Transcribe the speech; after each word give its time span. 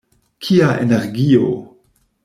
Kia 0.47 0.71
energio! 0.85 1.55